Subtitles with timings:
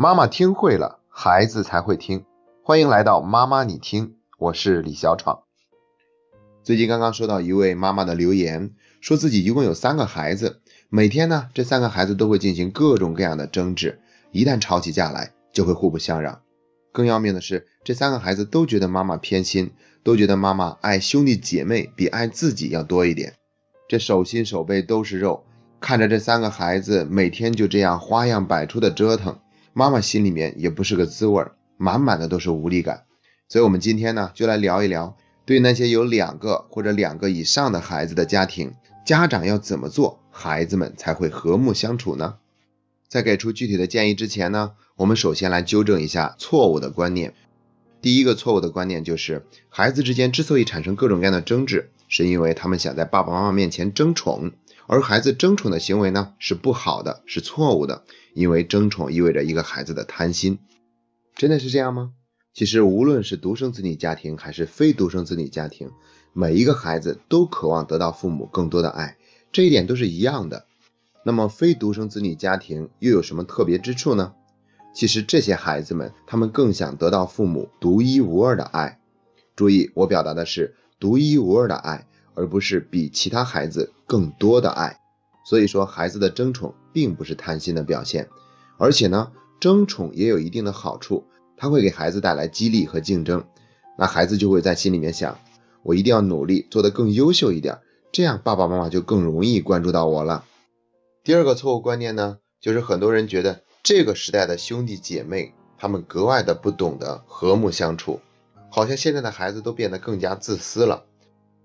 [0.00, 2.24] 妈妈听会了，孩子才会听。
[2.64, 5.42] 欢迎来到妈妈你听，我是李小闯。
[6.62, 8.70] 最近刚刚收到一位妈妈的留言，
[9.02, 14.00] 说自己一共有三个孩子，每天呢，这三个孩子都会进行各种各样的争执，
[14.32, 16.40] 一旦吵起架来，就会互不相让。
[16.92, 19.72] 更要命的是，这三个孩子都觉得妈妈偏心，
[20.02, 23.34] 都觉得妈妈爱兄弟姐妹比爱自己要多一点。
[23.86, 25.44] 这手心手背都是肉，
[25.78, 29.38] 看着这三个孩子每天就这样花样百出的折腾，
[29.80, 33.04] 妈妈心里面也不是个滋味儿，满满的都是无力感。
[33.48, 35.16] 所以，我们今天呢，就来聊一聊。
[35.46, 38.74] 对那些有两个或者两个以上的孩子的家庭，
[39.06, 42.34] 家长要怎么做，孩子们才会和睦相处呢？
[43.08, 47.32] 在给出具体的建议之前呢，我们首先来纠正一下错误的观念。
[48.02, 54.52] 第一个错误的观念就是，孩子之间之所以产生各种各样的争执，是因为他们想在爸爸妈妈面前争宠，
[54.92, 58.02] 而孩子争宠的行为呢是不好的，是错误的，
[58.34, 60.58] 因为争宠意味着一个孩子的贪心。
[61.36, 62.10] 真的是这样吗？
[62.52, 65.92] 其实，无论是独生子女家庭还是非独生子女家庭，
[66.32, 69.16] 每一个孩子都渴望得到父母更多的爱，
[69.52, 70.66] 这一点都是一样的。
[71.24, 74.32] 那么，非独生子女家庭又有什么特别之处呢？
[74.92, 78.98] 其实，这些孩子们他们更想得到父母独一无二的爱。
[79.54, 82.08] 注意，我表达的是独一无二的爱，
[82.40, 84.98] 而不是比其他孩子更多的爱。
[85.44, 88.28] 所以说，孩子的争宠并不是贪心的表现，
[88.78, 91.24] 而且呢，争宠也有一定的好处。
[91.58, 93.44] 他会给孩子带来激励和竞争，
[93.98, 95.38] 那孩子就会在心里面想，
[95.82, 97.80] 我一定要努力做得更优秀一点，
[98.12, 100.44] 这样爸爸妈妈就更容易关注到我了。
[101.22, 108.20] 第二个错误观念呢，就是很多人觉得这个时代的兄弟姐妹，他们格外的不懂得和睦相处，
[108.70, 111.04] 好像现在的孩子都变得更加自私了。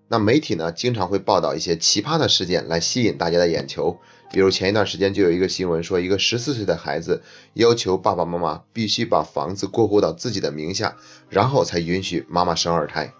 [0.08, 4.00] 那媒体呢，经常会报道一些奇葩的事件来吸引大家的眼球。
[4.31, 10.98] 比如前一段时间就有一个新闻说，一个十四岁的孩子要求爸爸妈妈必须把房子过户到自己的名下，
[11.30, 13.14] 然后才允许妈妈生二胎。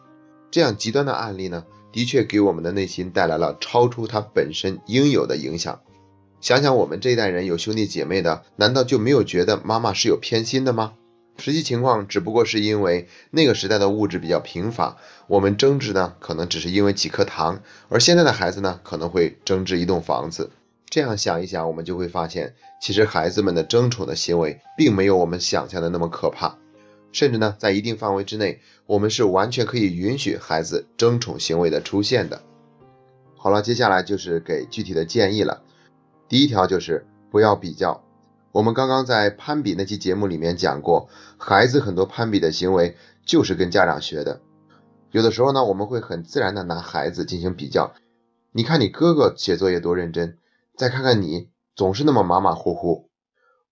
[0.52, 5.82] 这样极端的案例呢，的确给我们的内心带来了超出它本身应有的影响。
[6.42, 10.94] 想想我们这一代人有兄弟姐妹的，难道就没有觉得妈妈是有偏心的吗？
[11.38, 14.98] 实际情况只不过是因为那个时代的物质比较贫乏，
[15.28, 20.52] 我们争执呢可能只是因为几颗糖，而现在的孩子呢可能会争执一栋房子。
[20.90, 26.58] 这样想一想，我们就会发现，其实孩子们的争宠的行为并没有我们想象的那么可怕，
[27.12, 32.44] 甚至呢在一定范围之内，我们是完全可以允许孩子争宠行为的出现的。
[33.36, 35.64] 好了，接下来就是给具体的建议了。
[36.30, 38.05] 第一条就是不要比较。
[38.56, 42.96] 我们刚刚在攀比那期节目里面讲过，孩子很多攀比的行为
[43.26, 44.40] 就是跟家长学的。
[45.12, 47.94] 有的时候呢，我们会很自然的拿孩子进行比较。
[48.54, 50.38] 你看你哥哥写作业多认真，
[50.78, 53.10] 再看看你总是那么马马虎虎。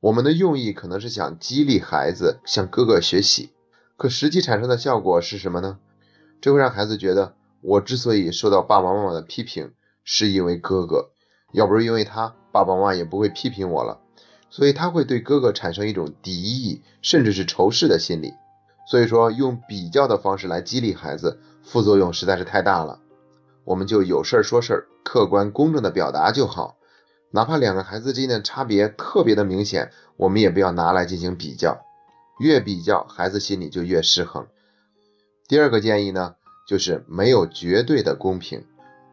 [0.01, 3.51] 我们的用意可能是想激励孩子向哥哥学习，
[3.95, 5.79] 可实际产生的效果是什么呢？
[6.41, 9.72] 这会让孩子觉得，我之所以受到爸爸妈妈的批评，
[10.03, 11.11] 是因为哥哥，
[11.53, 14.01] 要不是因为他，爸爸妈妈也不会批评我了。
[14.56, 18.36] 所以他会对哥哥产生一种敌意，甚至是仇视的心理。
[18.88, 23.00] 所以说，用比较的方式来激励孩子，副作用实在是太大了。
[23.64, 26.75] 我们就有事儿说事儿，客观公正的表达就好。
[27.31, 31.81] 哪怕两个孩子之间的差别特别的明显，我们也不要拿来进行比较。
[32.38, 34.46] 越比较，孩子心里就越失衡。
[35.47, 36.35] 第二个建议呢，
[36.68, 38.64] 就是没有绝对的公平。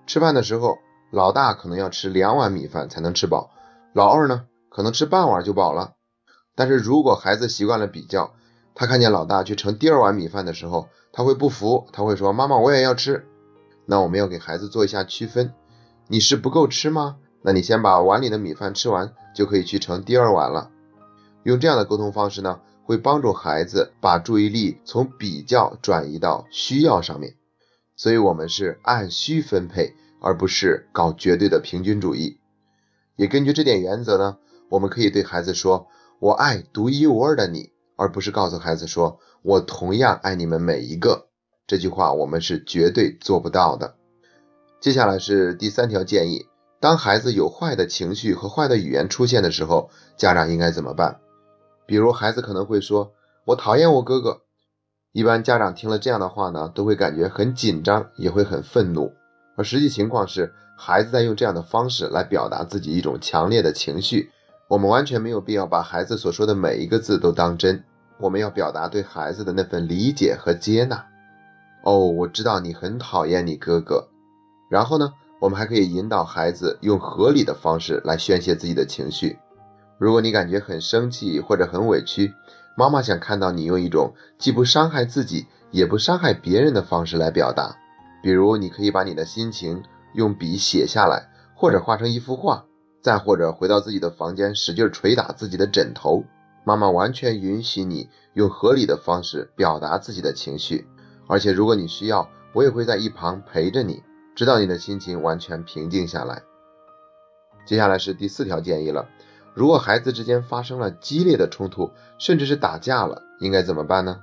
[0.06, 0.76] 吃饭的时候，
[1.10, 3.50] 老大可能要吃两碗米饭才能吃饱，
[3.94, 4.44] 老二呢？
[4.70, 5.94] 可能吃半碗就饱了，
[6.54, 8.32] 但是如果孩子习惯了比较，
[8.74, 13.26] 他看见老大去盛第二碗米饭的时候，他会不服，他会说：“妈妈，我也要吃。”
[13.84, 15.52] 那我们要给孩子做一下区分，
[16.06, 17.16] 你是不够吃吗？
[17.42, 20.70] 那你先把碗里的米饭吃完，就可以去盛第二碗了。
[21.42, 27.34] 用这样的沟通方式呢，会帮助孩子把注意力从比较转移到需要上面。
[27.96, 32.38] 所以，我们是按需分配，而不是搞绝对的平均主义。
[33.16, 34.38] 也根据这点原则呢。
[34.70, 35.88] 我们可以对孩子说
[36.18, 41.26] ：“我爱独一无二的你”，而不是告诉孩子说：“我同样爱你们每一个。”
[41.66, 43.96] 这句话我们是绝对做不到的。
[44.80, 46.46] 接下来是第三条建议：
[46.80, 51.20] 当孩子有坏的情绪和坏的语言出现的时候，家长应该怎么办？
[51.86, 53.12] 比如孩子可能会说
[53.44, 54.42] ：“我讨厌我哥哥。”
[55.12, 59.12] 一般家长听了这样的话呢，都会感觉很紧张，也会很愤怒。
[59.56, 64.30] 而实际情况是，孩子在用这样的方式来表达自己一种强烈的情绪。
[64.70, 67.82] 我们完全没有必要把孩子所说的每一个字都当真，
[68.20, 71.06] 我们要表达对孩子的那份理解和接纳。
[71.82, 74.10] 哦，我知道你很讨厌你哥哥。
[74.70, 79.40] 然后呢，我们还可以引导孩子用合理的方式来宣泄自己的情绪。
[79.98, 82.32] 如果你感觉很生气或者很委屈，
[82.76, 87.74] 妈妈想看到你用一种既不伤害自己也不伤害别人的方式来表达。
[88.22, 89.82] 比如，你可以把你的心情
[90.14, 92.66] 用笔写下来，或者画成一幅画，
[93.02, 96.24] 再或者回到自己的房间使劲捶打自己的枕头。
[96.64, 100.86] 妈妈完全允许你用合理的方式表达自己的情绪，
[101.26, 104.02] 而且如果你需要，我也会在一旁陪着你，
[104.36, 106.42] 直到你的心情完全平静下来。
[107.66, 109.08] 接下来是第四条建议了。
[109.54, 114.20] 如果孩子之间发生了激烈的冲突，甚至是打架了，应该怎么办呢？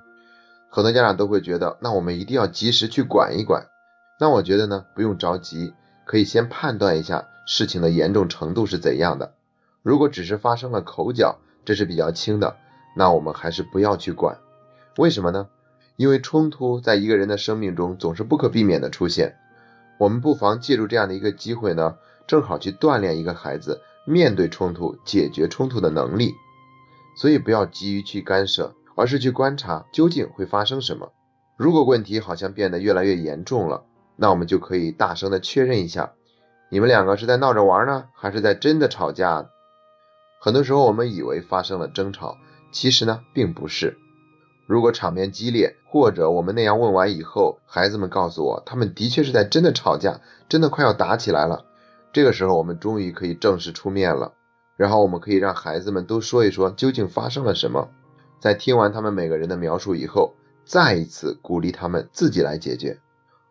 [0.70, 3.68] 很多家长都会觉得，那我们一定要及时去管一管。
[4.20, 5.74] 那我觉得呢，不用着急，
[6.06, 9.34] 可以先判断一下事情的严重程度是怎样的。
[9.82, 12.58] 如果只是发生了口角，这是比较轻的，
[12.96, 14.38] 那我们还是不要去管。
[14.98, 15.48] 为什么呢？
[15.96, 19.38] 因为冲突在一个人的生命中总是不可避免的出现。
[19.98, 21.96] 我们不妨借助这样的一个机会呢，
[22.28, 23.82] 正好去锻炼一个孩子。
[24.10, 26.34] 面对冲突、解决冲突的能力，
[27.18, 31.12] 所以不要急于去干涉，而是去观察究竟会发生什么。
[31.58, 33.84] 如果问题好像变得越来越严重了，
[34.16, 36.14] 那我们就可以大声的确认一下，
[36.70, 39.50] 你们两个是在闹着玩呢，还是在真的吵架？
[40.40, 42.38] 很多时候我们以为发生了争吵，
[42.72, 43.98] 其实呢并不是。
[44.68, 50.20] 如果场面激烈，或者我们那样问完以后，孩子们告诉我，他们的确是在真的吵架，
[50.50, 51.64] 真的快要打起来了。
[52.12, 54.34] 这个时候，我们终于可以正式出面了。
[54.76, 57.90] 然后，我们可以让孩子们都说一说究竟发生了什么。
[58.40, 60.36] 在听完他们每个人的描述以后，
[60.66, 63.00] 再一次鼓励他们自己来解决。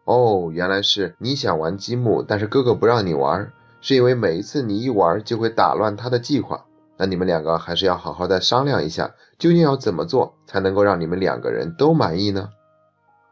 [0.07, 6.65] 哦，原来是你想玩积木，但是哥哥不让你玩，是因为每一次你一玩就会打乱他的计划。
[6.97, 12.51] 那你们两个还是要好好的商量一下，究竟要怎么做才能够让你们两个人都满意呢？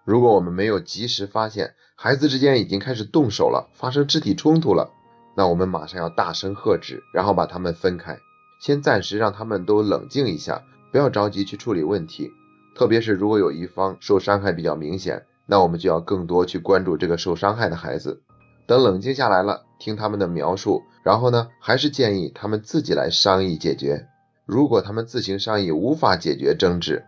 [0.04, 4.90] 如果我们没有及时发现孩子之间已经开始动手了，发生肢体冲突了。
[5.36, 8.18] 那我们马上要大声喝止，然后把他们分开，
[8.60, 12.32] 先暂时让他们都冷静一下，不要着急去处理问题。
[12.76, 18.22] 特别是如果有一方受伤害比较明显，那我们就要更多去关注这个受伤害的孩子。
[18.66, 24.08] 等冷静下来了，听他们的描述，然后呢，还是建议他们自己来商议解决。
[24.46, 27.04] 如果他们自行商议无法解决争执，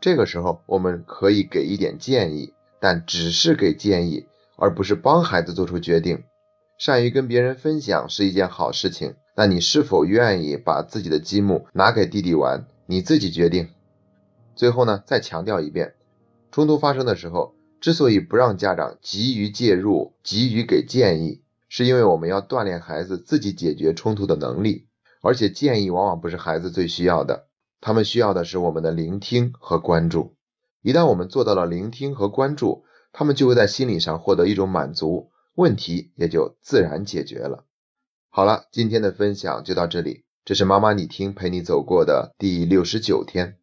[0.00, 6.24] 这个时候我们可以给一点建议，但只是给建议，而不是帮孩子做出决定。
[6.78, 12.66] 善于跟别人分享是一件好事情，那你是否愿意把自己的积木拿给弟弟玩？
[12.86, 13.68] 你自己决定。
[14.54, 15.94] 最后呢，再强调一遍，
[16.50, 24.86] 冲突发生的时候，之所以不让家长急于介入、急于给建议，是因为我们要锻炼孩子自己解决冲突的能力。
[25.22, 27.48] 而且建议往往不是孩子最需要的，
[27.80, 30.36] 他们需要的是我们的聆听和关注。
[30.82, 35.30] 一旦我们做到了聆听和关注，他们就会在心理上获得一种满足。
[35.54, 37.64] 问题也就自然解决了。
[38.28, 40.24] 好了，今天的分享就到这里。
[40.44, 43.54] 这是妈妈你听陪你走过的第六十九天。